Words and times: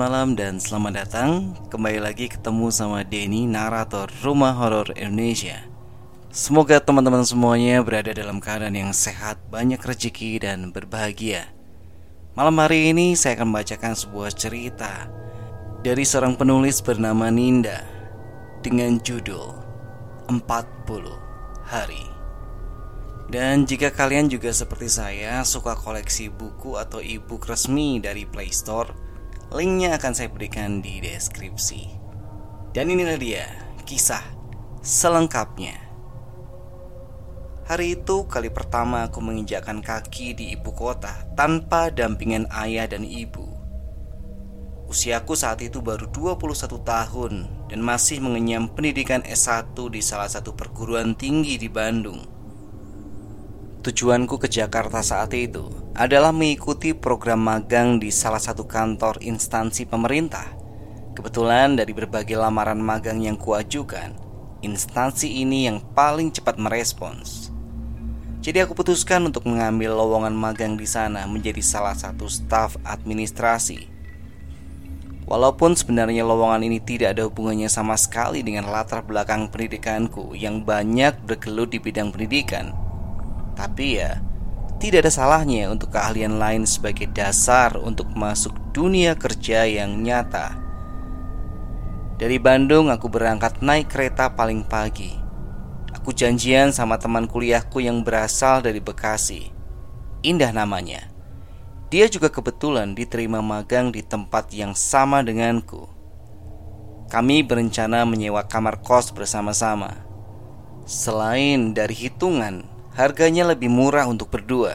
Malam 0.00 0.32
dan 0.32 0.56
selamat 0.56 0.92
datang. 0.96 1.52
Kembali 1.68 2.00
lagi 2.00 2.32
ketemu 2.32 2.72
sama 2.72 3.04
Denny, 3.04 3.44
narator 3.44 4.08
Rumah 4.24 4.56
Horor 4.56 4.96
Indonesia. 4.96 5.68
Semoga 6.32 6.80
teman-teman 6.80 7.20
semuanya 7.20 7.84
berada 7.84 8.08
dalam 8.16 8.40
keadaan 8.40 8.80
yang 8.80 8.96
sehat, 8.96 9.36
banyak 9.52 9.76
rezeki 9.76 10.40
dan 10.40 10.72
berbahagia. 10.72 11.52
Malam 12.32 12.56
hari 12.64 12.96
ini 12.96 13.12
saya 13.12 13.36
akan 13.36 13.52
membacakan 13.52 13.92
sebuah 13.92 14.32
cerita 14.32 15.12
Dari 15.84 16.06
seorang 16.06 16.38
penulis 16.38 16.78
bernama 16.80 17.28
Ninda 17.28 17.84
Dengan 18.64 18.96
judul 19.04 19.52
40 20.32 20.40
Hari. 21.68 22.04
Dan 23.28 23.68
jika 23.68 23.92
kalian 23.92 24.32
juga 24.32 24.48
seperti 24.48 24.88
saya 24.88 25.44
suka 25.44 25.76
koleksi 25.76 26.32
buku 26.32 26.80
atau 26.80 27.04
e-book 27.04 27.44
resmi 27.44 28.00
dari 28.00 28.24
Play 28.24 28.48
Store, 28.48 29.09
Linknya 29.50 29.98
akan 29.98 30.14
saya 30.14 30.30
berikan 30.30 30.78
di 30.78 31.02
deskripsi. 31.02 31.90
Dan 32.70 32.86
inilah 32.86 33.18
dia 33.18 33.50
kisah 33.82 34.22
selengkapnya. 34.78 35.74
Hari 37.66 37.98
itu 37.98 38.30
kali 38.30 38.46
pertama 38.50 39.10
aku 39.10 39.18
menginjakkan 39.18 39.82
kaki 39.82 40.38
di 40.38 40.54
ibu 40.54 40.70
kota 40.70 41.26
tanpa 41.34 41.90
dampingan 41.90 42.46
ayah 42.50 42.86
dan 42.86 43.02
ibu. 43.02 43.46
Usiaku 44.86 45.34
saat 45.34 45.62
itu 45.62 45.82
baru 45.82 46.06
21 46.10 46.82
tahun 46.82 47.34
dan 47.70 47.78
masih 47.82 48.22
mengenyam 48.22 48.70
pendidikan 48.70 49.22
S1 49.22 49.74
di 49.90 50.02
salah 50.02 50.26
satu 50.26 50.54
perguruan 50.54 51.14
tinggi 51.14 51.58
di 51.58 51.66
Bandung. 51.66 52.22
Tujuanku 53.86 54.38
ke 54.38 54.46
Jakarta 54.50 55.02
saat 55.02 55.30
itu 55.34 55.79
adalah 55.96 56.30
mengikuti 56.30 56.94
program 56.94 57.42
magang 57.42 57.98
di 57.98 58.14
salah 58.14 58.38
satu 58.38 58.62
kantor 58.66 59.18
instansi 59.22 59.86
pemerintah. 59.86 60.46
Kebetulan 61.18 61.74
dari 61.74 61.90
berbagai 61.90 62.38
lamaran 62.38 62.78
magang 62.78 63.18
yang 63.18 63.34
kuajukan, 63.34 64.14
instansi 64.62 65.42
ini 65.42 65.66
yang 65.66 65.82
paling 65.92 66.30
cepat 66.30 66.56
merespons. 66.56 67.50
Jadi 68.40 68.64
aku 68.64 68.72
putuskan 68.72 69.28
untuk 69.28 69.44
mengambil 69.44 69.92
lowongan 69.92 70.32
magang 70.32 70.72
di 70.78 70.88
sana 70.88 71.28
menjadi 71.28 71.60
salah 71.60 71.92
satu 71.92 72.24
staf 72.24 72.80
administrasi. 72.88 73.84
Walaupun 75.28 75.76
sebenarnya 75.76 76.24
lowongan 76.24 76.64
ini 76.64 76.80
tidak 76.80 77.14
ada 77.14 77.28
hubungannya 77.28 77.68
sama 77.68 77.94
sekali 78.00 78.40
dengan 78.40 78.66
latar 78.66 79.04
belakang 79.04 79.52
pendidikanku 79.52 80.32
yang 80.34 80.64
banyak 80.64 81.20
bergelut 81.22 81.70
di 81.70 81.78
bidang 81.78 82.10
pendidikan, 82.10 82.72
tapi 83.54 84.00
ya, 84.00 84.18
tidak 84.80 85.04
ada 85.04 85.12
salahnya 85.12 85.68
untuk 85.68 85.92
keahlian 85.92 86.40
lain 86.40 86.64
sebagai 86.64 87.04
dasar 87.12 87.76
untuk 87.76 88.08
masuk 88.16 88.56
dunia 88.72 89.12
kerja 89.12 89.68
yang 89.68 90.00
nyata. 90.00 90.56
Dari 92.16 92.40
Bandung 92.40 92.88
aku 92.88 93.12
berangkat 93.12 93.60
naik 93.60 93.92
kereta 93.92 94.32
paling 94.32 94.64
pagi. 94.64 95.12
Aku 95.92 96.16
janjian 96.16 96.72
sama 96.72 96.96
teman 96.96 97.28
kuliahku 97.28 97.84
yang 97.84 98.00
berasal 98.00 98.64
dari 98.64 98.80
Bekasi. 98.80 99.52
Indah 100.24 100.48
namanya. 100.48 101.12
Dia 101.92 102.08
juga 102.08 102.32
kebetulan 102.32 102.96
diterima 102.96 103.44
magang 103.44 103.92
di 103.92 104.00
tempat 104.00 104.48
yang 104.56 104.72
sama 104.72 105.20
denganku. 105.20 105.90
Kami 107.12 107.42
berencana 107.42 108.06
menyewa 108.08 108.46
kamar 108.46 108.80
kos 108.80 109.10
bersama-sama. 109.10 110.08
Selain 110.86 111.74
dari 111.74 111.92
hitungan, 111.92 112.69
Harganya 112.90 113.46
lebih 113.46 113.70
murah 113.70 114.10
untuk 114.10 114.34
berdua. 114.34 114.74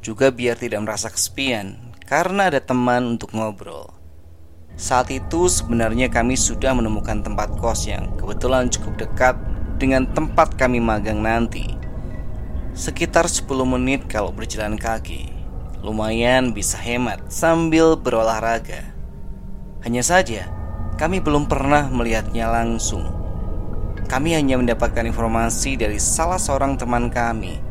Juga 0.00 0.32
biar 0.32 0.56
tidak 0.56 0.80
merasa 0.88 1.12
kesepian 1.12 1.92
karena 2.08 2.48
ada 2.48 2.64
teman 2.64 3.14
untuk 3.18 3.36
ngobrol. 3.36 3.92
Saat 4.80 5.12
itu 5.12 5.44
sebenarnya 5.52 6.08
kami 6.08 6.40
sudah 6.40 6.72
menemukan 6.72 7.20
tempat 7.20 7.52
kos 7.60 7.84
yang 7.84 8.16
kebetulan 8.16 8.72
cukup 8.72 8.96
dekat 8.96 9.36
dengan 9.76 10.08
tempat 10.08 10.56
kami 10.56 10.80
magang 10.80 11.20
nanti. 11.20 11.76
Sekitar 12.72 13.28
10 13.28 13.44
menit 13.68 14.08
kalau 14.08 14.32
berjalan 14.32 14.80
kaki. 14.80 15.28
Lumayan 15.84 16.56
bisa 16.56 16.80
hemat 16.80 17.20
sambil 17.28 18.00
berolahraga. 18.00 18.96
Hanya 19.84 20.00
saja, 20.00 20.48
kami 20.96 21.20
belum 21.20 21.44
pernah 21.44 21.92
melihatnya 21.92 22.48
langsung. 22.48 23.19
Kami 24.10 24.34
hanya 24.34 24.58
mendapatkan 24.58 25.06
informasi 25.06 25.78
dari 25.78 26.02
salah 26.02 26.42
seorang 26.42 26.74
teman 26.74 27.14
kami, 27.14 27.62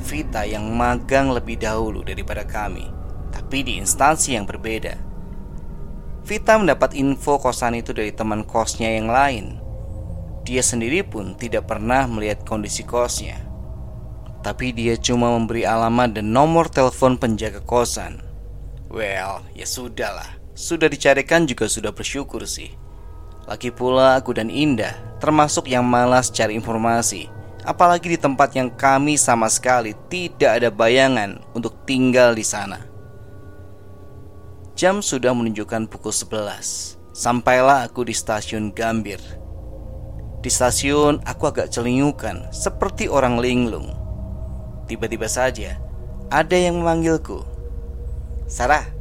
Vita 0.00 0.48
yang 0.48 0.72
magang 0.72 1.28
lebih 1.28 1.60
dahulu 1.60 2.00
daripada 2.00 2.40
kami, 2.40 2.88
tapi 3.28 3.60
di 3.60 3.76
instansi 3.76 4.32
yang 4.32 4.48
berbeda. 4.48 4.96
Vita 6.24 6.56
mendapat 6.56 6.96
info 6.96 7.36
kosan 7.36 7.76
itu 7.76 7.92
dari 7.92 8.16
teman 8.16 8.48
kosnya 8.48 8.96
yang 8.96 9.12
lain. 9.12 9.60
Dia 10.48 10.64
sendiri 10.64 11.04
pun 11.04 11.36
tidak 11.36 11.68
pernah 11.68 12.08
melihat 12.08 12.48
kondisi 12.48 12.80
kosnya. 12.80 13.44
Tapi 14.40 14.72
dia 14.72 14.96
cuma 14.96 15.36
memberi 15.36 15.68
alamat 15.68 16.16
dan 16.16 16.32
nomor 16.32 16.72
telepon 16.72 17.20
penjaga 17.20 17.60
kosan. 17.60 18.24
Well, 18.88 19.44
ya 19.52 19.68
sudahlah. 19.68 20.40
Sudah 20.56 20.88
dicarikan 20.88 21.44
juga 21.44 21.68
sudah 21.68 21.92
bersyukur 21.92 22.48
sih. 22.48 22.83
Lagi 23.44 23.68
pula 23.68 24.16
aku 24.16 24.32
dan 24.32 24.48
Indah 24.48 24.96
termasuk 25.20 25.68
yang 25.68 25.84
malas 25.84 26.32
cari 26.32 26.56
informasi. 26.56 27.28
Apalagi 27.64 28.12
di 28.12 28.18
tempat 28.20 28.52
yang 28.56 28.68
kami 28.68 29.16
sama 29.16 29.48
sekali 29.48 29.96
tidak 30.12 30.60
ada 30.60 30.68
bayangan 30.68 31.40
untuk 31.56 31.72
tinggal 31.88 32.36
di 32.36 32.44
sana. 32.44 32.80
Jam 34.76 35.00
sudah 35.00 35.32
menunjukkan 35.32 35.88
pukul 35.88 36.12
11 36.12 37.00
Sampailah 37.14 37.88
aku 37.88 38.04
di 38.04 38.12
stasiun 38.12 38.74
Gambir. 38.74 39.22
Di 40.42 40.50
stasiun 40.50 41.24
aku 41.24 41.46
agak 41.46 41.72
celingukan 41.72 42.52
seperti 42.52 43.08
orang 43.08 43.40
linglung. 43.40 43.94
Tiba-tiba 44.90 45.30
saja 45.30 45.80
ada 46.28 46.56
yang 46.58 46.84
memanggilku. 46.84 47.44
Sarah. 48.44 48.92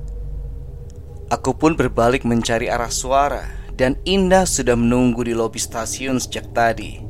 Aku 1.28 1.58
pun 1.58 1.74
berbalik 1.74 2.22
mencari 2.22 2.70
arah 2.70 2.94
suara 2.94 3.63
dan 3.74 3.98
Indah 4.06 4.46
sudah 4.46 4.78
menunggu 4.78 5.26
di 5.26 5.34
lobi 5.34 5.58
stasiun 5.58 6.22
sejak 6.22 6.54
tadi. 6.54 7.02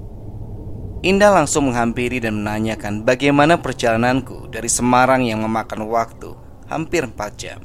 Indah 1.03 1.35
langsung 1.35 1.67
menghampiri 1.67 2.23
dan 2.23 2.39
menanyakan 2.39 3.03
bagaimana 3.03 3.59
perjalananku 3.59 4.47
dari 4.47 4.71
Semarang 4.71 5.27
yang 5.27 5.43
memakan 5.43 5.91
waktu 5.91 6.31
hampir 6.71 7.03
4 7.03 7.19
jam. 7.35 7.59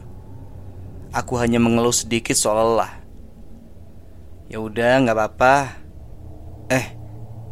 Aku 1.15 1.39
hanya 1.39 1.63
mengeluh 1.63 1.95
sedikit 1.95 2.35
soal 2.35 2.75
lelah. 2.75 2.99
Ya 4.51 4.59
udah, 4.59 5.07
nggak 5.07 5.15
apa-apa. 5.15 5.55
Eh, 6.67 6.87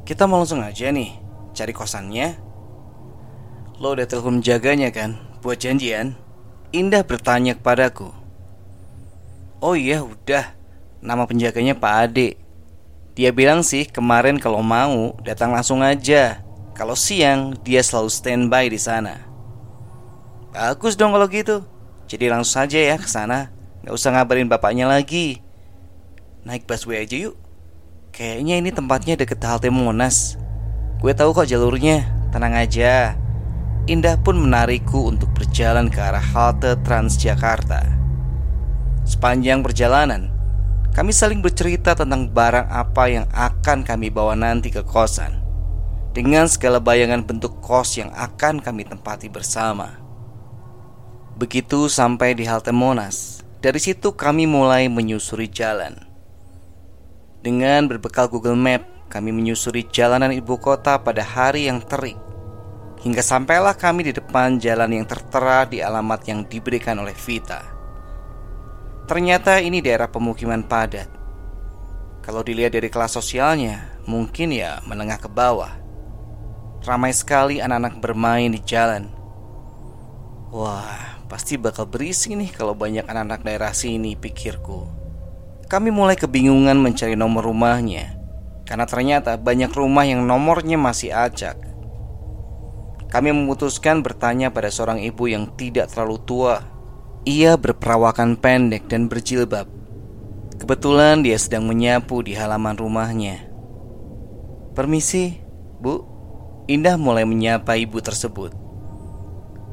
kita 0.03 0.27
mau 0.27 0.43
langsung 0.43 0.65
aja 0.65 0.91
nih 0.91 1.15
cari 1.55 1.71
kosannya. 1.71 2.35
Lo 3.79 3.95
udah 3.95 4.09
telepon 4.09 4.43
jaganya 4.43 4.91
kan 4.91 5.15
buat 5.39 5.63
janjian? 5.63 6.19
Indah 6.75 7.07
bertanya 7.07 7.55
kepadaku. 7.55 8.11
Oh 9.63 9.79
iya, 9.79 10.03
udah. 10.03 10.56
Nama 11.05 11.25
penjaganya 11.29 11.77
Pak 11.77 11.95
Ade 12.09 12.41
Dia 13.17 13.33
bilang 13.33 13.65
sih 13.65 13.89
kemarin 13.89 14.41
kalau 14.41 14.61
mau 14.61 15.17
datang 15.25 15.53
langsung 15.53 15.85
aja 15.85 16.41
Kalau 16.77 16.97
siang 16.97 17.57
dia 17.65 17.81
selalu 17.81 18.11
standby 18.13 18.69
di 18.69 18.81
sana 18.81 19.25
Bagus 20.53 20.97
dong 20.97 21.13
kalau 21.13 21.29
gitu 21.29 21.65
Jadi 22.09 22.33
langsung 22.33 22.65
saja 22.65 22.79
ya 22.79 22.97
ke 22.97 23.09
sana 23.09 23.53
Gak 23.85 23.95
usah 23.95 24.17
ngabarin 24.17 24.49
bapaknya 24.49 24.89
lagi 24.89 25.47
naik 26.47 26.63
busway 26.63 27.03
aja 27.03 27.19
yuk. 27.19 27.35
Kayaknya 28.15 28.55
ini 28.63 28.71
tempatnya 28.71 29.19
deket 29.19 29.43
halte 29.43 29.67
Monas. 29.69 30.39
Gue 31.03 31.13
tahu 31.13 31.35
kok 31.35 31.51
jalurnya, 31.51 32.07
tenang 32.31 32.55
aja. 32.55 33.19
Indah 33.91 34.15
pun 34.23 34.39
menarikku 34.39 35.11
untuk 35.11 35.29
berjalan 35.35 35.91
ke 35.91 35.99
arah 35.99 36.23
halte 36.23 36.79
Transjakarta. 36.87 37.83
Sepanjang 39.03 39.61
perjalanan, 39.67 40.31
kami 40.97 41.13
saling 41.13 41.45
bercerita 41.45 41.93
tentang 41.93 42.25
barang 42.33 42.73
apa 42.73 43.05
yang 43.13 43.29
akan 43.37 43.85
kami 43.85 44.09
bawa 44.09 44.33
nanti 44.33 44.73
ke 44.73 44.81
kosan. 44.81 45.45
Dengan 46.17 46.49
segala 46.49 46.81
bayangan 46.81 47.21
bentuk 47.21 47.61
kos 47.61 48.01
yang 48.01 48.09
akan 48.17 48.65
kami 48.65 48.89
tempati 48.89 49.29
bersama. 49.29 50.01
Begitu 51.37 51.93
sampai 51.93 52.33
di 52.33 52.49
halte 52.49 52.73
Monas, 52.73 53.45
dari 53.61 53.77
situ 53.77 54.17
kami 54.17 54.49
mulai 54.49 54.89
menyusuri 54.89 55.53
jalan. 55.53 56.01
Dengan 57.45 57.93
berbekal 57.93 58.33
Google 58.33 58.57
Map, 58.57 58.89
kami 59.13 59.37
menyusuri 59.37 59.85
jalanan 59.93 60.33
ibu 60.33 60.57
kota 60.57 60.97
pada 60.97 61.21
hari 61.21 61.69
yang 61.69 61.85
terik. 61.85 62.17
Hingga 63.05 63.21
sampailah 63.21 63.77
kami 63.77 64.09
di 64.09 64.13
depan 64.17 64.57
jalan 64.57 64.97
yang 64.97 65.05
tertera 65.05 65.69
di 65.69 65.85
alamat 65.85 66.25
yang 66.25 66.49
diberikan 66.49 66.97
oleh 66.97 67.13
Vita. 67.13 67.76
Ternyata 69.07 69.63
ini 69.63 69.79
daerah 69.79 70.11
pemukiman 70.11 70.67
padat. 70.67 71.07
Kalau 72.23 72.43
dilihat 72.43 72.75
dari 72.75 72.91
kelas 72.91 73.15
sosialnya, 73.15 74.03
mungkin 74.11 74.51
ya 74.51 74.83
menengah 74.83 75.23
ke 75.23 75.31
bawah. 75.31 75.71
Ramai 76.83 77.15
sekali 77.15 77.63
anak-anak 77.63 78.03
bermain 78.03 78.51
di 78.51 78.59
jalan. 78.67 79.07
Wah, 80.51 81.17
Pasti 81.27 81.59
bakal 81.59 81.91
berisik 81.91 82.39
nih 82.39 82.55
kalau 82.55 82.79
banyak 82.79 83.03
anak-anak 83.03 83.43
daerah 83.43 83.75
sini 83.75 84.15
pikirku 84.15 84.87
Kami 85.67 85.91
mulai 85.91 86.15
kebingungan 86.15 86.79
mencari 86.79 87.19
nomor 87.19 87.51
rumahnya 87.51 88.15
Karena 88.63 88.87
ternyata 88.87 89.35
banyak 89.35 89.75
rumah 89.75 90.07
yang 90.07 90.23
nomornya 90.23 90.79
masih 90.79 91.11
acak 91.11 91.59
Kami 93.11 93.35
memutuskan 93.35 94.07
bertanya 94.07 94.55
pada 94.55 94.71
seorang 94.71 95.03
ibu 95.03 95.27
yang 95.27 95.51
tidak 95.59 95.91
terlalu 95.91 96.23
tua 96.23 96.63
Ia 97.27 97.59
berperawakan 97.59 98.39
pendek 98.39 98.87
dan 98.87 99.11
berjilbab. 99.11 99.67
Kebetulan 100.63 101.27
dia 101.27 101.35
sedang 101.35 101.67
menyapu 101.67 102.23
di 102.23 102.39
halaman 102.39 102.79
rumahnya. 102.79 103.51
Permisi, 104.79 105.43
Bu. 105.83 106.07
Indah 106.71 106.95
mulai 106.95 107.27
menyapa 107.27 107.75
ibu 107.75 107.99
tersebut. 107.99 108.55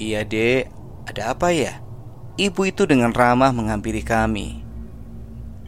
Iya 0.02 0.26
dek, 0.26 0.74
ada 1.06 1.38
apa 1.38 1.54
ya? 1.54 1.78
Ibu 2.42 2.74
itu 2.74 2.90
dengan 2.90 3.14
ramah 3.14 3.54
menghampiri 3.54 4.02
kami. 4.02 4.66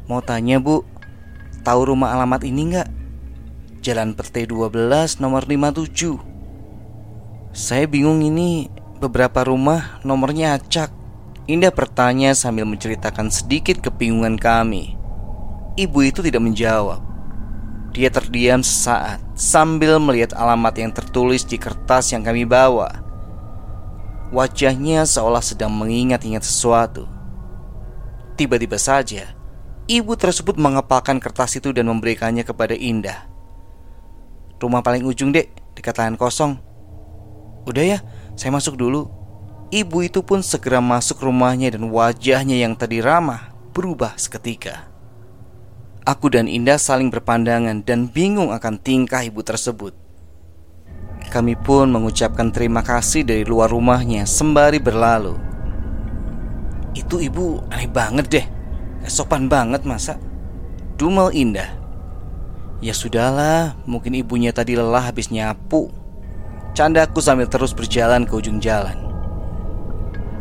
Mau 0.09 0.25
tanya 0.25 0.57
bu, 0.57 0.81
tahu 1.61 1.93
rumah 1.93 2.17
alamat 2.17 2.41
ini 2.49 2.61
nggak? 2.73 2.89
Jalan 3.85 4.17
Pete 4.17 4.49
12 4.49 5.21
nomor 5.21 5.45
57 5.45 6.17
Saya 7.53 7.85
bingung 7.85 8.25
ini 8.25 8.73
beberapa 8.97 9.45
rumah 9.45 10.01
nomornya 10.01 10.57
acak 10.57 11.04
Indah 11.45 11.69
bertanya 11.69 12.33
sambil 12.33 12.65
menceritakan 12.65 13.29
sedikit 13.29 13.77
kebingungan 13.77 14.41
kami 14.41 14.97
Ibu 15.77 16.09
itu 16.09 16.25
tidak 16.25 16.41
menjawab 16.41 17.01
Dia 17.93 18.09
terdiam 18.09 18.65
sesaat 18.65 19.21
sambil 19.37 20.01
melihat 20.01 20.33
alamat 20.33 20.73
yang 20.81 20.89
tertulis 20.89 21.45
di 21.45 21.61
kertas 21.61 22.09
yang 22.11 22.25
kami 22.25 22.49
bawa 22.49 23.05
Wajahnya 24.33 25.05
seolah 25.05 25.39
sedang 25.39 25.69
mengingat-ingat 25.69 26.41
sesuatu. 26.41 27.05
Tiba-tiba 28.35 28.75
saja, 28.75 29.37
ibu 29.85 30.17
tersebut 30.17 30.57
mengepalkan 30.57 31.21
kertas 31.21 31.61
itu 31.61 31.69
dan 31.69 31.85
memberikannya 31.87 32.41
kepada 32.41 32.73
Indah. 32.73 33.29
Rumah 34.57 34.81
paling 34.81 35.05
ujung, 35.05 35.29
Dek, 35.29 35.77
dekat 35.77 36.01
lahan 36.01 36.17
kosong. 36.17 36.57
Udah 37.69 37.85
ya, 37.85 37.99
saya 38.33 38.49
masuk 38.49 38.75
dulu. 38.75 39.07
Ibu 39.73 40.05
itu 40.05 40.21
pun 40.21 40.45
segera 40.45 40.77
masuk 40.77 41.25
rumahnya 41.25 41.73
dan 41.73 41.89
wajahnya 41.89 42.61
yang 42.61 42.77
tadi 42.77 43.01
ramah 43.01 43.49
berubah 43.73 44.13
seketika. 44.13 44.85
Aku 46.05 46.29
dan 46.29 46.45
Indah 46.45 46.77
saling 46.77 47.09
berpandangan 47.09 47.81
dan 47.81 48.05
bingung 48.05 48.53
akan 48.53 48.77
tingkah 48.77 49.25
ibu 49.25 49.41
tersebut. 49.41 49.97
Kami 51.33 51.57
pun 51.57 51.89
mengucapkan 51.89 52.53
terima 52.53 52.85
kasih 52.85 53.25
dari 53.25 53.41
luar 53.41 53.73
rumahnya 53.73 54.29
sembari 54.29 54.77
berlalu. 54.77 55.33
Itu 56.93 57.17
ibu 57.17 57.65
aneh 57.73 57.89
banget 57.89 58.25
deh. 58.29 58.45
Sopan 59.09 59.49
banget 59.49 59.81
masa. 59.81 60.21
Dumel 60.93 61.33
indah. 61.33 61.73
Ya 62.85 62.93
sudahlah, 62.93 63.73
mungkin 63.89 64.13
ibunya 64.13 64.53
tadi 64.53 64.77
lelah 64.77 65.09
habis 65.09 65.33
nyapu. 65.33 65.89
Candaku 66.77 67.17
sambil 67.17 67.49
terus 67.49 67.73
berjalan 67.73 68.29
ke 68.29 68.33
ujung 68.37 68.61
jalan. 68.61 69.04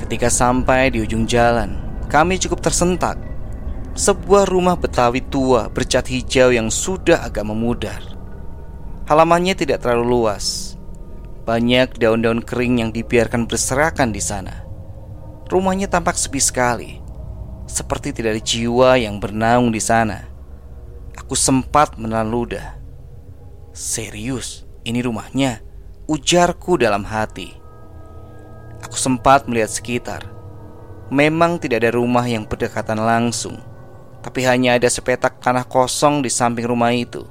Ketika 0.01 0.27
sampai 0.29 0.91
di 0.91 1.03
ujung 1.03 1.25
jalan, 1.25 1.79
kami 2.11 2.39
cukup 2.39 2.63
tersentak. 2.63 3.17
Sebuah 3.95 4.51
rumah 4.51 4.75
Betawi 4.75 5.23
tua 5.23 5.71
bercat 5.71 6.11
hijau 6.11 6.51
yang 6.51 6.67
sudah 6.67 7.23
agak 7.23 7.47
memudar. 7.47 8.03
Halamannya 9.07 9.55
tidak 9.55 9.87
terlalu 9.87 10.19
luas, 10.19 10.75
banyak 11.45 12.01
daun-daun 12.01 12.41
kering 12.41 12.81
yang 12.81 12.91
dibiarkan 12.91 13.45
berserakan 13.45 14.11
di 14.11 14.19
sana. 14.19 14.65
Rumahnya 15.47 15.93
tampak 15.93 16.17
sepi 16.17 16.41
sekali, 16.41 16.99
seperti 17.69 18.17
tidak 18.17 18.41
ada 18.41 18.43
jiwa 18.43 18.91
yang 18.97 19.21
bernaung 19.21 19.69
di 19.71 19.79
sana. 19.79 20.25
Aku 21.15 21.37
sempat 21.39 22.01
menelan 22.01 22.33
ludah. 22.33 22.81
Serius, 23.71 24.65
ini 24.83 25.05
rumahnya? 25.05 25.63
Ujarku 26.09 26.81
dalam 26.81 27.05
hati. 27.07 27.64
Aku 28.85 29.01
sempat 29.01 29.49
melihat 29.49 29.73
sekitar. 29.73 30.29
Memang 31.09 31.57
tidak 31.57 31.85
ada 31.85 31.97
rumah 31.97 32.25
yang 32.29 32.45
berdekatan 32.45 33.01
langsung, 33.01 33.61
tapi 34.21 34.45
hanya 34.45 34.77
ada 34.77 34.89
sepetak 34.89 35.41
tanah 35.41 35.65
kosong 35.65 36.25
di 36.25 36.29
samping 36.33 36.65
rumah 36.69 36.93
itu, 36.93 37.25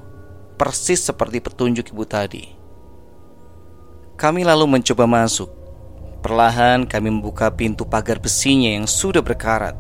persis 0.58 1.02
seperti 1.02 1.42
petunjuk 1.42 1.90
ibu 1.90 2.06
tadi. 2.06 2.44
Kami 4.14 4.46
lalu 4.46 4.78
mencoba 4.78 5.10
masuk. 5.10 5.50
Perlahan 6.22 6.86
kami 6.86 7.10
membuka 7.12 7.50
pintu 7.52 7.84
pagar 7.84 8.22
besinya 8.22 8.72
yang 8.72 8.88
sudah 8.88 9.20
berkarat. 9.26 9.76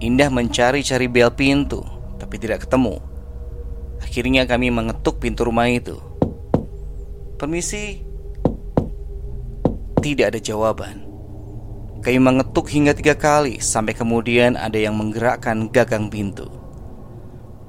Indah 0.00 0.32
mencari-cari 0.32 1.06
bel 1.06 1.30
pintu, 1.30 1.84
tapi 2.16 2.40
tidak 2.40 2.66
ketemu. 2.66 2.98
Akhirnya 4.02 4.48
kami 4.48 4.72
mengetuk 4.72 5.20
pintu 5.20 5.46
rumah 5.46 5.68
itu. 5.68 6.00
Permisi. 7.36 8.05
Tidak 10.06 10.22
ada 10.22 10.38
jawaban. 10.38 11.02
Kami 11.98 12.22
mengetuk 12.22 12.70
hingga 12.70 12.94
tiga 12.94 13.18
kali 13.18 13.58
sampai 13.58 13.90
kemudian 13.90 14.54
ada 14.54 14.78
yang 14.78 14.94
menggerakkan 14.94 15.66
gagang 15.66 16.06
pintu. 16.06 16.46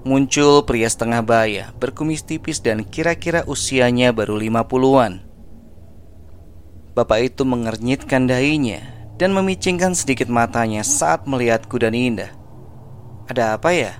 Muncul 0.06 0.62
pria 0.62 0.86
setengah 0.86 1.26
baya, 1.26 1.74
berkumis 1.82 2.22
tipis 2.22 2.62
dan 2.62 2.86
kira-kira 2.86 3.42
usianya 3.50 4.14
baru 4.14 4.38
lima 4.38 4.70
puluhan. 4.70 5.26
Bapak 6.94 7.26
itu 7.26 7.42
mengernyitkan 7.42 8.30
dahinya 8.30 8.86
dan 9.18 9.34
memicingkan 9.34 9.98
sedikit 9.98 10.30
matanya 10.30 10.86
saat 10.86 11.26
melihatku 11.26 11.82
dan 11.82 11.98
Indah. 11.98 12.30
Ada 13.26 13.58
apa 13.58 13.74
ya? 13.74 13.98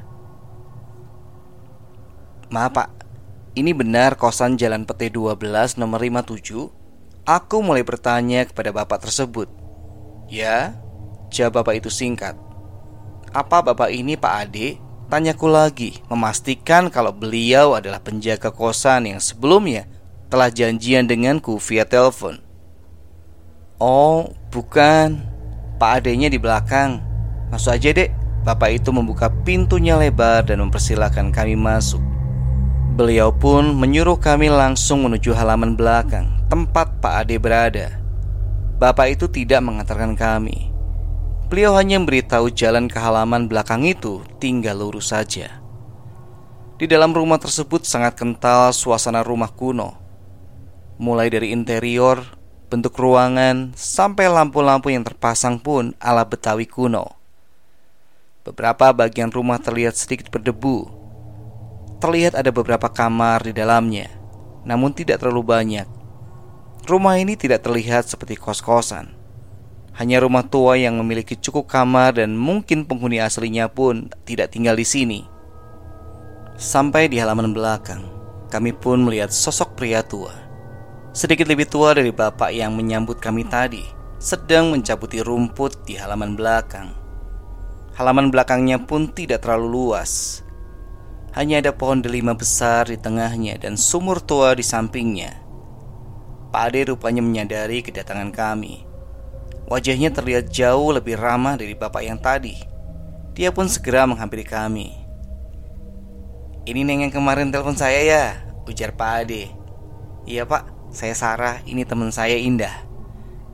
Maaf 2.54 2.70
pak, 2.70 2.90
ini 3.58 3.74
benar 3.74 4.14
kosan 4.14 4.62
Jalan 4.62 4.86
Pete 4.86 5.10
12 5.10 5.82
nomor 5.82 6.06
57? 6.06 6.87
Aku 7.28 7.60
mulai 7.60 7.84
bertanya 7.84 8.48
kepada 8.48 8.72
bapak 8.72 9.04
tersebut. 9.04 9.52
Ya, 10.32 10.80
jawab 11.28 11.60
bapak 11.60 11.84
itu 11.84 11.92
singkat. 11.92 12.40
Apa 13.36 13.60
bapak 13.60 13.92
ini 13.92 14.16
Pak 14.16 14.34
Ade? 14.48 14.80
Tanyaku 15.12 15.52
lagi, 15.52 16.00
memastikan 16.08 16.88
kalau 16.88 17.12
beliau 17.12 17.76
adalah 17.76 18.00
penjaga 18.00 18.48
kosan 18.48 19.12
yang 19.12 19.20
sebelumnya 19.20 19.92
telah 20.32 20.48
janjian 20.48 21.04
denganku 21.04 21.60
via 21.60 21.84
telepon. 21.84 22.40
Oh, 23.76 24.32
bukan. 24.48 25.20
Pak 25.84 26.00
adenya 26.00 26.32
di 26.32 26.40
belakang. 26.40 27.04
Masuk 27.52 27.76
aja, 27.76 27.92
Dek. 27.92 28.16
Bapak 28.48 28.72
itu 28.72 28.96
membuka 28.96 29.28
pintunya 29.44 30.00
lebar 30.00 30.48
dan 30.48 30.64
mempersilahkan 30.64 31.36
kami 31.36 31.60
masuk. 31.60 32.00
Beliau 32.96 33.36
pun 33.36 33.76
menyuruh 33.76 34.16
kami 34.16 34.48
langsung 34.48 35.04
menuju 35.04 35.36
halaman 35.36 35.76
belakang, 35.76 36.37
tempat 36.48 37.04
Pak 37.04 37.14
Ade 37.28 37.36
berada. 37.40 38.00
Bapak 38.80 39.12
itu 39.12 39.28
tidak 39.28 39.60
mengantarkan 39.60 40.16
kami. 40.16 40.72
Beliau 41.52 41.76
hanya 41.76 42.00
memberitahu 42.00 42.52
jalan 42.52 42.88
ke 42.92 43.00
halaman 43.00 43.48
belakang 43.52 43.84
itu 43.88 44.24
tinggal 44.40 44.80
lurus 44.80 45.12
saja. 45.12 45.60
Di 46.80 46.86
dalam 46.88 47.12
rumah 47.12 47.40
tersebut 47.40 47.84
sangat 47.84 48.16
kental 48.16 48.72
suasana 48.72 49.24
rumah 49.24 49.52
kuno. 49.52 49.96
Mulai 51.00 51.32
dari 51.32 51.52
interior 51.52 52.38
bentuk 52.68 53.00
ruangan, 53.00 53.72
sampai 53.80 54.28
lampu-lampu 54.28 54.92
yang 54.92 55.08
terpasang 55.08 55.56
pun 55.56 55.96
ala 56.04 56.28
Betawi 56.28 56.68
kuno. 56.68 57.16
beberapa 58.48 58.96
bagian 58.96 59.28
rumah 59.28 59.60
terlihat 59.60 60.00
sedikit 60.00 60.32
berdebu. 60.32 60.88
Terlihat 62.00 62.32
ada 62.32 62.48
beberapa 62.48 62.88
kamar 62.88 63.44
di 63.44 63.52
dalamnya, 63.52 64.08
namun 64.64 64.96
tidak 64.96 65.20
terlalu 65.20 65.44
banyak. 65.44 65.97
Rumah 66.88 67.20
ini 67.20 67.36
tidak 67.36 67.68
terlihat 67.68 68.08
seperti 68.08 68.40
kos-kosan. 68.40 69.12
Hanya 70.00 70.24
rumah 70.24 70.48
tua 70.48 70.80
yang 70.80 70.96
memiliki 70.96 71.36
cukup 71.36 71.68
kamar 71.68 72.16
dan 72.16 72.32
mungkin 72.40 72.88
penghuni 72.88 73.20
aslinya 73.20 73.68
pun 73.68 74.08
tidak 74.24 74.56
tinggal 74.56 74.72
di 74.72 74.88
sini. 74.88 75.20
Sampai 76.56 77.12
di 77.12 77.20
halaman 77.20 77.52
belakang, 77.52 78.08
kami 78.48 78.72
pun 78.72 79.04
melihat 79.04 79.36
sosok 79.36 79.76
pria 79.76 80.00
tua. 80.00 80.32
Sedikit 81.12 81.52
lebih 81.52 81.68
tua 81.68 81.92
dari 81.92 82.16
bapak 82.16 82.56
yang 82.56 82.72
menyambut 82.72 83.20
kami 83.20 83.44
tadi, 83.44 83.84
sedang 84.16 84.72
mencabuti 84.72 85.20
rumput 85.20 85.84
di 85.84 86.00
halaman 86.00 86.40
belakang. 86.40 86.96
Halaman 88.00 88.32
belakangnya 88.32 88.80
pun 88.80 89.12
tidak 89.12 89.44
terlalu 89.44 89.92
luas. 89.92 90.40
Hanya 91.36 91.60
ada 91.60 91.76
pohon 91.76 92.00
delima 92.00 92.32
besar 92.32 92.88
di 92.88 92.96
tengahnya 92.96 93.60
dan 93.60 93.76
sumur 93.76 94.24
tua 94.24 94.56
di 94.56 94.64
sampingnya. 94.64 95.47
Pak 96.50 96.72
Ade 96.72 96.90
rupanya 96.92 97.24
menyadari 97.24 97.84
kedatangan 97.84 98.32
kami 98.32 98.88
Wajahnya 99.68 100.16
terlihat 100.16 100.48
jauh 100.48 100.96
lebih 100.96 101.20
ramah 101.20 101.60
dari 101.60 101.76
bapak 101.76 102.00
yang 102.00 102.16
tadi. 102.16 102.56
Dia 103.36 103.52
pun 103.52 103.68
segera 103.68 104.08
menghampiri 104.08 104.48
kami. 104.48 104.96
Ini 106.64 106.88
neng 106.88 107.04
yang 107.04 107.12
kemarin 107.12 107.52
telepon 107.52 107.76
saya 107.76 108.00
ya, 108.00 108.26
ujar 108.64 108.96
Pak 108.96 109.12
Ade. 109.28 109.52
Iya 110.24 110.48
pak, 110.48 110.72
saya 110.92 111.12
Sarah, 111.12 111.60
ini 111.68 111.84
teman 111.84 112.16
saya 112.16 112.40
Indah. 112.40 112.72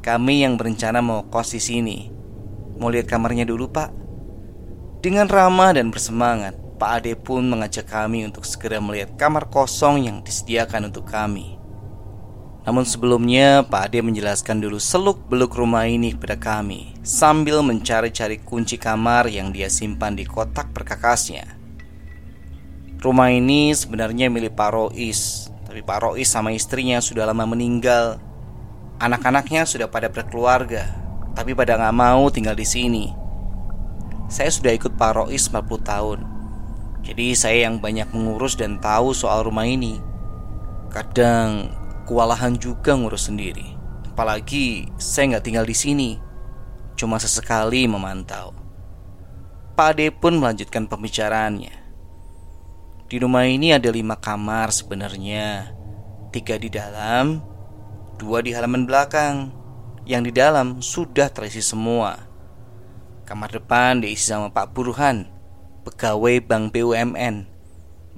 Kami 0.05 0.45
yang 0.45 0.53
berencana 0.53 1.01
mau 1.01 1.25
kos 1.33 1.57
di 1.57 1.62
sini. 1.62 2.13
Mau 2.77 2.93
lihat 2.93 3.09
kamarnya 3.09 3.50
dulu 3.50 3.73
pak. 3.73 3.89
Dengan 5.01 5.25
ramah 5.25 5.73
dan 5.73 5.89
bersemangat, 5.89 6.53
Pak 6.77 6.91
Ade 7.01 7.17
pun 7.17 7.41
mengajak 7.50 7.89
kami 7.89 8.25
untuk 8.25 8.45
segera 8.45 8.77
melihat 8.77 9.17
kamar 9.17 9.50
kosong 9.50 10.05
yang 10.05 10.21
disediakan 10.21 10.93
untuk 10.93 11.09
kami. 11.09 11.62
Namun 12.63 12.88
sebelumnya 12.88 13.67
Pak 13.67 13.91
Ade 13.91 14.00
menjelaskan 14.00 14.63
dulu 14.63 14.79
seluk-beluk 14.79 15.51
rumah 15.51 15.84
ini 15.84 16.15
kepada 16.15 16.39
kami 16.39 16.96
Sambil 17.03 17.60
mencari-cari 17.60 18.39
kunci 18.39 18.79
kamar 18.79 19.27
yang 19.27 19.51
dia 19.51 19.67
simpan 19.67 20.15
di 20.15 20.24
kotak 20.24 20.72
perkakasnya. 20.72 21.43
Rumah 23.03 23.36
ini 23.36 23.75
sebenarnya 23.75 24.32
milik 24.32 24.55
Pak 24.55 24.72
Rois 24.72 25.51
Tapi 25.67 25.84
Pak 25.84 26.00
Rois 26.08 26.24
sama 26.24 26.55
istrinya 26.55 27.03
sudah 27.03 27.27
lama 27.27 27.43
meninggal. 27.43 28.24
Anak-anaknya 29.03 29.67
sudah 29.67 29.91
pada 29.91 30.08
berkeluarga 30.08 30.88
Tapi 31.36 31.51
pada 31.51 31.75
nggak 31.75 31.96
mau 32.00 32.32
tinggal 32.32 32.55
di 32.55 32.63
sini. 32.63 33.05
Saya 34.32 34.48
sudah 34.48 34.72
ikut 34.72 34.96
Pak 34.96 35.12
Rois 35.20 35.51
40 35.51 35.84
tahun. 35.84 36.20
Jadi 37.03 37.36
saya 37.36 37.67
yang 37.67 37.84
banyak 37.84 38.08
mengurus 38.15 38.55
dan 38.55 38.79
tahu 38.79 39.12
soal 39.12 39.43
rumah 39.43 39.67
ini. 39.67 40.00
Kadang 40.88 41.82
kewalahan 42.03 42.55
juga 42.55 42.95
ngurus 42.95 43.27
sendiri. 43.31 43.75
Apalagi 44.13 44.91
saya 45.01 45.36
nggak 45.36 45.45
tinggal 45.45 45.65
di 45.65 45.74
sini, 45.74 46.10
cuma 46.93 47.17
sesekali 47.17 47.89
memantau. 47.89 48.53
Pak 49.74 49.98
Ade 49.98 50.13
pun 50.13 50.38
melanjutkan 50.38 50.86
pembicaraannya. 50.86 51.74
Di 53.10 53.17
rumah 53.17 53.50
ini 53.50 53.74
ada 53.74 53.89
lima 53.89 54.13
kamar 54.13 54.69
sebenarnya, 54.69 55.74
tiga 56.29 56.62
di 56.62 56.69
dalam, 56.69 57.41
dua 58.22 58.45
di 58.45 58.53
halaman 58.53 58.86
belakang. 58.86 59.36
Yang 60.03 60.24
di 60.29 60.31
dalam 60.36 60.67
sudah 60.83 61.31
terisi 61.31 61.63
semua. 61.63 62.27
Kamar 63.24 63.55
depan 63.55 64.03
diisi 64.03 64.27
sama 64.27 64.51
Pak 64.51 64.75
Burhan, 64.75 65.31
pegawai 65.88 66.43
Bank 66.43 66.75
BUMN. 66.75 67.48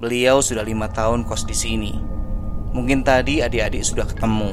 Beliau 0.02 0.42
sudah 0.42 0.66
lima 0.66 0.90
tahun 0.90 1.22
kos 1.22 1.46
di 1.46 1.54
sini. 1.54 2.15
Mungkin 2.76 3.00
tadi 3.00 3.40
adik-adik 3.40 3.80
sudah 3.80 4.04
ketemu. 4.04 4.52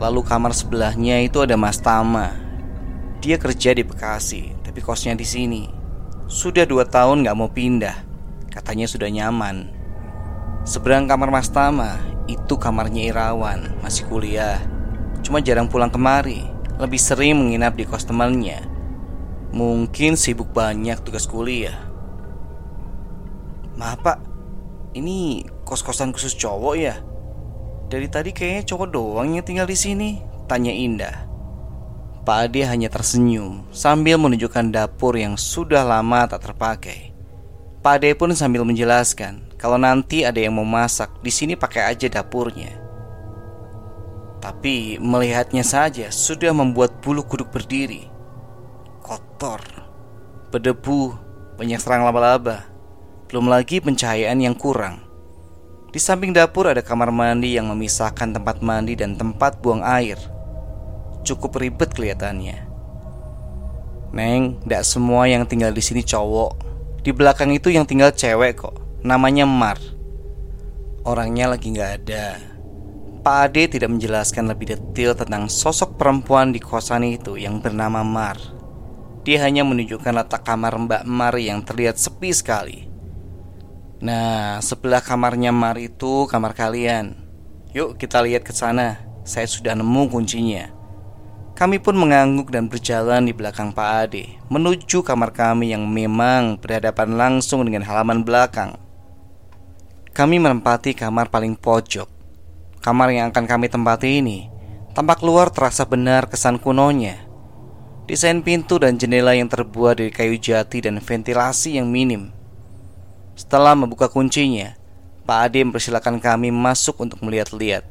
Lalu 0.00 0.24
kamar 0.24 0.56
sebelahnya 0.56 1.20
itu 1.20 1.44
ada 1.44 1.52
Mas 1.52 1.76
Tama. 1.84 2.32
Dia 3.20 3.36
kerja 3.36 3.76
di 3.76 3.84
Bekasi, 3.84 4.56
tapi 4.64 4.80
kosnya 4.80 5.12
di 5.12 5.28
sini. 5.28 5.68
Sudah 6.32 6.64
dua 6.64 6.88
tahun 6.88 7.28
gak 7.28 7.36
mau 7.36 7.52
pindah. 7.52 7.92
Katanya 8.48 8.88
sudah 8.88 9.12
nyaman. 9.12 9.68
Seberang 10.64 11.04
kamar 11.04 11.28
Mas 11.28 11.52
Tama, 11.52 12.00
itu 12.24 12.56
kamarnya 12.56 13.12
Irawan, 13.12 13.68
masih 13.84 14.08
kuliah. 14.08 14.56
Cuma 15.20 15.44
jarang 15.44 15.68
pulang 15.68 15.92
kemari, 15.92 16.48
lebih 16.80 16.96
sering 16.96 17.36
menginap 17.36 17.76
di 17.76 17.84
kos 17.84 18.08
temannya. 18.08 18.64
Mungkin 19.52 20.16
sibuk 20.16 20.56
banyak 20.56 21.04
tugas 21.04 21.28
kuliah. 21.28 21.76
Maaf 23.76 24.00
pak, 24.00 24.18
ini 24.96 25.44
kos-kosan 25.68 26.14
khusus 26.14 26.36
cowok 26.36 26.74
ya? 26.78 26.96
Dari 27.88 28.08
tadi 28.08 28.30
kayaknya 28.36 28.68
cowok 28.68 28.88
doang 28.92 29.36
yang 29.36 29.44
tinggal 29.44 29.64
di 29.64 29.76
sini, 29.76 30.20
tanya 30.48 30.72
Indah. 30.72 31.28
Pak 32.28 32.52
Ade 32.52 32.60
hanya 32.68 32.92
tersenyum 32.92 33.64
sambil 33.72 34.20
menunjukkan 34.20 34.68
dapur 34.68 35.16
yang 35.16 35.40
sudah 35.40 35.80
lama 35.80 36.28
tak 36.28 36.44
terpakai. 36.44 37.16
Pak 37.80 37.94
Ade 37.96 38.12
pun 38.12 38.28
sambil 38.36 38.68
menjelaskan 38.68 39.48
kalau 39.56 39.80
nanti 39.80 40.28
ada 40.28 40.36
yang 40.36 40.54
mau 40.54 40.68
masak, 40.68 41.08
di 41.24 41.32
sini 41.32 41.56
pakai 41.56 41.88
aja 41.88 42.06
dapurnya. 42.06 42.78
Tapi 44.38 45.02
melihatnya 45.02 45.66
saja 45.66 46.12
sudah 46.14 46.54
membuat 46.54 47.02
bulu 47.02 47.26
kuduk 47.26 47.50
berdiri. 47.50 48.06
Kotor, 49.02 49.58
berdebu, 50.54 51.16
banyak 51.58 51.80
serang 51.82 52.06
laba-laba. 52.06 52.77
Belum 53.28 53.44
lagi 53.44 53.76
pencahayaan 53.84 54.40
yang 54.40 54.56
kurang. 54.56 55.04
Di 55.92 56.00
samping 56.00 56.32
dapur 56.32 56.64
ada 56.64 56.80
kamar 56.80 57.12
mandi 57.12 57.60
yang 57.60 57.68
memisahkan 57.68 58.32
tempat 58.32 58.64
mandi 58.64 58.96
dan 58.96 59.20
tempat 59.20 59.60
buang 59.60 59.84
air. 59.84 60.16
Cukup 61.28 61.60
ribet 61.60 61.92
kelihatannya. 61.92 62.64
Neng, 64.16 64.56
tidak 64.64 64.82
semua 64.88 65.28
yang 65.28 65.44
tinggal 65.44 65.76
di 65.76 65.84
sini 65.84 66.00
cowok. 66.00 66.56
Di 67.04 67.12
belakang 67.12 67.52
itu 67.52 67.68
yang 67.68 67.84
tinggal 67.84 68.16
cewek 68.16 68.64
kok. 68.64 68.80
Namanya 69.04 69.44
Mar. 69.44 69.76
Orangnya 71.04 71.52
lagi 71.52 71.68
nggak 71.68 71.92
ada. 72.00 72.40
Pak 73.20 73.52
Ade 73.52 73.76
tidak 73.76 73.92
menjelaskan 73.92 74.48
lebih 74.48 74.72
detail 74.72 75.12
tentang 75.12 75.52
sosok 75.52 76.00
perempuan 76.00 76.48
di 76.48 76.64
kosan 76.64 77.04
itu 77.04 77.36
yang 77.36 77.60
bernama 77.60 78.00
Mar. 78.00 78.40
Dia 79.20 79.44
hanya 79.44 79.68
menunjukkan 79.68 80.16
letak 80.16 80.48
kamar 80.48 80.72
Mbak 80.80 81.04
Mar 81.04 81.36
yang 81.36 81.60
terlihat 81.60 82.00
sepi 82.00 82.32
sekali. 82.32 82.87
Nah, 83.98 84.62
sebelah 84.62 85.02
kamarnya 85.02 85.50
Mar 85.50 85.74
itu 85.74 86.30
kamar 86.30 86.54
kalian. 86.54 87.18
Yuk 87.74 87.98
kita 87.98 88.22
lihat 88.22 88.46
ke 88.46 88.54
sana. 88.54 89.02
Saya 89.26 89.50
sudah 89.50 89.74
nemu 89.74 90.06
kuncinya. 90.06 90.70
Kami 91.58 91.82
pun 91.82 91.98
mengangguk 91.98 92.54
dan 92.54 92.70
berjalan 92.70 93.26
di 93.26 93.34
belakang 93.34 93.74
Pak 93.74 93.90
Ade 94.06 94.38
menuju 94.46 95.02
kamar 95.02 95.34
kami 95.34 95.74
yang 95.74 95.82
memang 95.90 96.54
berhadapan 96.62 97.18
langsung 97.18 97.66
dengan 97.66 97.82
halaman 97.82 98.22
belakang. 98.22 98.78
Kami 100.14 100.38
menempati 100.38 100.94
kamar 100.94 101.26
paling 101.34 101.58
pojok. 101.58 102.06
Kamar 102.78 103.10
yang 103.10 103.34
akan 103.34 103.50
kami 103.50 103.66
tempati 103.66 104.22
ini 104.22 104.46
tampak 104.94 105.26
luar 105.26 105.50
terasa 105.50 105.82
benar 105.82 106.30
kesan 106.30 106.62
kunonya. 106.62 107.26
Desain 108.06 108.38
pintu 108.46 108.78
dan 108.78 108.94
jendela 108.94 109.34
yang 109.34 109.50
terbuat 109.50 109.98
dari 109.98 110.14
kayu 110.14 110.38
jati 110.38 110.86
dan 110.86 111.02
ventilasi 111.02 111.74
yang 111.82 111.90
minim 111.90 112.37
setelah 113.38 113.78
membuka 113.78 114.10
kuncinya, 114.10 114.74
Pak 115.22 115.38
Ade 115.46 115.62
mempersilahkan 115.62 116.18
kami 116.18 116.50
masuk 116.50 116.98
untuk 116.98 117.22
melihat-lihat. 117.22 117.86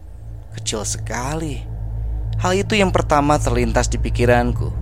Kecil 0.60 0.84
sekali. 0.84 1.63
Hal 2.36 2.60
itu 2.60 2.75
yang 2.75 2.92
pertama 2.92 3.39
terlintas 3.39 3.88
di 3.88 3.96
pikiranku. 3.96 4.75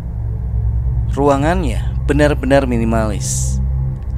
Ruangannya 1.13 2.01
benar-benar 2.09 2.65
minimalis. 2.65 3.61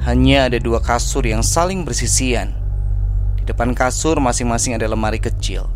Hanya 0.08 0.48
ada 0.48 0.56
dua 0.56 0.80
kasur 0.80 1.20
yang 1.28 1.44
saling 1.44 1.84
bersisian. 1.84 2.56
Di 3.36 3.44
depan 3.44 3.76
kasur 3.76 4.16
masing-masing 4.16 4.72
ada 4.72 4.88
lemari 4.88 5.20
kecil. 5.20 5.68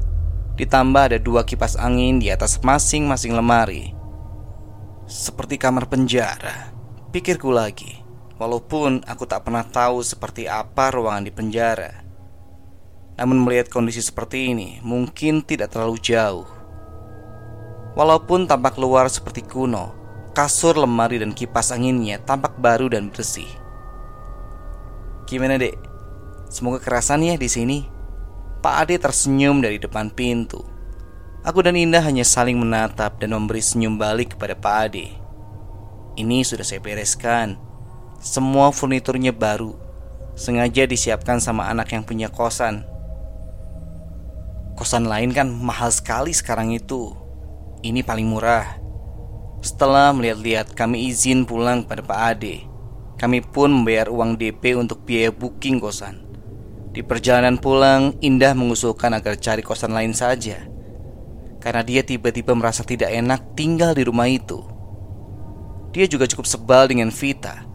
Ditambah 0.57 1.12
ada 1.12 1.19
dua 1.21 1.45
kipas 1.45 1.76
angin 1.76 2.17
di 2.17 2.33
atas 2.33 2.57
masing-masing 2.64 3.37
lemari. 3.37 3.93
Seperti 5.05 5.61
kamar 5.61 5.85
penjara, 5.93 6.73
pikirku 7.12 7.52
lagi. 7.52 8.01
Walaupun 8.41 9.05
aku 9.05 9.25
tak 9.29 9.45
pernah 9.45 9.65
tahu 9.65 10.01
seperti 10.01 10.49
apa 10.49 10.93
ruangan 10.93 11.25
di 11.29 11.33
penjara. 11.33 12.03
Namun 13.21 13.45
melihat 13.45 13.69
kondisi 13.69 14.01
seperti 14.01 14.51
ini 14.57 14.81
mungkin 14.81 15.45
tidak 15.45 15.77
terlalu 15.77 16.01
jauh. 16.01 16.49
Walaupun 17.93 18.49
tampak 18.49 18.81
luar 18.81 19.12
seperti 19.12 19.45
kuno, 19.45 19.93
kasur, 20.33 20.81
lemari, 20.81 21.21
dan 21.21 21.37
kipas 21.37 21.77
anginnya 21.77 22.17
tampak 22.25 22.57
baru 22.57 22.89
dan 22.89 23.12
bersih. 23.12 23.49
Gimana 25.29 25.61
dek? 25.61 25.77
Semoga 26.49 26.81
kerasan 26.81 27.25
ya 27.25 27.37
di 27.37 27.49
sini. 27.53 27.85
Pak 28.65 28.75
Ade 28.87 28.97
tersenyum 28.97 29.61
dari 29.61 29.77
depan 29.77 30.09
pintu. 30.09 30.65
Aku 31.43 31.61
dan 31.61 31.75
Indah 31.75 32.01
hanya 32.01 32.23
saling 32.23 32.55
menatap 32.57 33.19
dan 33.19 33.35
memberi 33.35 33.61
senyum 33.61 33.99
balik 33.99 34.39
kepada 34.39 34.55
Pak 34.57 34.75
Ade. 34.89 35.07
Ini 36.17 36.47
sudah 36.47 36.62
saya 36.62 36.79
bereskan 36.79 37.72
Semua 38.23 38.71
furniturnya 38.71 39.35
baru, 39.35 39.75
sengaja 40.38 40.87
disiapkan 40.87 41.43
sama 41.43 41.67
anak 41.67 41.91
yang 41.91 42.07
punya 42.07 42.31
kosan. 42.31 42.87
Kosan 44.79 45.11
lain 45.11 45.35
kan 45.35 45.50
mahal 45.50 45.91
sekali 45.91 46.31
sekarang 46.31 46.71
itu. 46.71 47.11
Ini 47.83 48.07
paling 48.07 48.31
murah. 48.31 48.79
Setelah 49.59 50.14
melihat-lihat, 50.14 50.71
kami 50.79 51.11
izin 51.11 51.43
pulang 51.43 51.83
pada 51.83 51.99
Pak 51.99 52.21
Ade. 52.38 52.62
Kami 53.19 53.43
pun 53.43 53.75
membayar 53.75 54.07
uang 54.07 54.38
DP 54.38 54.79
untuk 54.79 55.02
biaya 55.02 55.35
booking 55.35 55.83
kosan. 55.83 56.23
Di 56.95 57.02
perjalanan 57.02 57.59
pulang, 57.59 58.14
Indah 58.23 58.55
mengusulkan 58.55 59.19
agar 59.19 59.35
cari 59.35 59.67
kosan 59.67 59.99
lain 59.99 60.14
saja. 60.14 60.62
Karena 61.59 61.83
dia 61.83 62.07
tiba-tiba 62.07 62.55
merasa 62.55 62.87
tidak 62.87 63.11
enak 63.11 63.59
tinggal 63.59 63.99
di 63.99 64.07
rumah 64.07 64.31
itu. 64.31 64.62
Dia 65.91 66.07
juga 66.07 66.31
cukup 66.31 66.47
sebal 66.47 66.87
dengan 66.87 67.11
Vita 67.11 67.72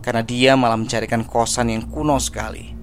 karena 0.00 0.22
dia 0.22 0.54
malah 0.54 0.78
mencarikan 0.78 1.22
kosan 1.26 1.72
yang 1.72 1.86
kuno 1.86 2.16
sekali. 2.22 2.74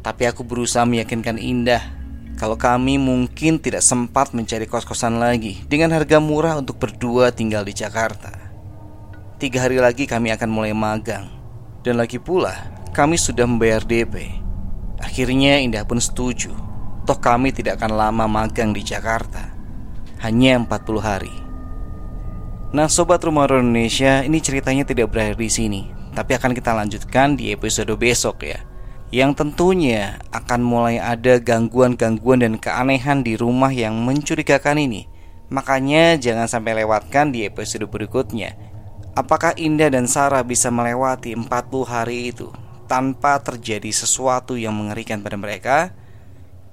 Tapi 0.00 0.22
aku 0.24 0.46
berusaha 0.46 0.88
meyakinkan 0.88 1.36
Indah 1.36 2.00
kalau 2.40 2.56
kami 2.56 2.96
mungkin 2.96 3.60
tidak 3.60 3.84
sempat 3.84 4.32
mencari 4.32 4.64
kos-kosan 4.64 5.20
lagi 5.20 5.60
dengan 5.68 5.92
harga 5.92 6.16
murah 6.24 6.56
untuk 6.56 6.80
berdua 6.80 7.28
tinggal 7.28 7.68
di 7.68 7.76
Jakarta. 7.76 8.32
Tiga 9.36 9.68
hari 9.68 9.76
lagi 9.76 10.08
kami 10.08 10.32
akan 10.32 10.48
mulai 10.48 10.72
magang, 10.72 11.28
dan 11.84 12.00
lagi 12.00 12.16
pula 12.16 12.72
kami 12.96 13.20
sudah 13.20 13.44
membayar 13.44 13.84
DP. 13.84 14.40
Akhirnya 15.00 15.60
Indah 15.60 15.84
pun 15.84 16.00
setuju, 16.00 16.52
toh 17.04 17.18
kami 17.20 17.52
tidak 17.52 17.80
akan 17.80 17.92
lama 17.92 18.24
magang 18.24 18.72
di 18.72 18.80
Jakarta, 18.80 19.52
hanya 20.24 20.60
40 20.64 21.00
hari. 21.00 21.34
Nah, 22.72 22.88
sobat 22.88 23.20
rumah 23.20 23.48
Indonesia, 23.48 24.24
ini 24.24 24.40
ceritanya 24.40 24.88
tidak 24.88 25.12
berakhir 25.12 25.36
di 25.36 25.50
sini, 25.52 25.82
tapi 26.12 26.36
akan 26.36 26.52
kita 26.52 26.74
lanjutkan 26.74 27.38
di 27.38 27.54
episode 27.54 27.90
besok 27.94 28.42
ya. 28.46 28.60
Yang 29.10 29.42
tentunya 29.42 30.22
akan 30.30 30.62
mulai 30.62 31.02
ada 31.02 31.42
gangguan-gangguan 31.42 32.46
dan 32.46 32.54
keanehan 32.62 33.26
di 33.26 33.34
rumah 33.34 33.74
yang 33.74 33.98
mencurigakan 34.06 34.78
ini. 34.78 35.10
Makanya 35.50 36.14
jangan 36.14 36.46
sampai 36.46 36.86
lewatkan 36.86 37.34
di 37.34 37.42
episode 37.42 37.90
berikutnya. 37.90 38.54
Apakah 39.18 39.58
Indah 39.58 39.90
dan 39.90 40.06
Sarah 40.06 40.46
bisa 40.46 40.70
melewati 40.70 41.34
40 41.34 41.50
hari 41.82 42.30
itu 42.30 42.46
Tanpa 42.86 43.42
terjadi 43.42 43.90
sesuatu 43.90 44.54
yang 44.54 44.74
mengerikan 44.74 45.18
pada 45.22 45.34
mereka? 45.34 45.90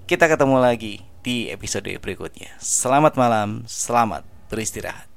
Kita 0.05 0.29
ketemu 0.29 0.61
lagi 0.61 1.01
di 1.25 1.49
episode 1.49 1.89
berikutnya. 1.97 2.53
Selamat 2.61 3.17
malam, 3.17 3.65
selamat 3.65 4.25
beristirahat 4.49 5.16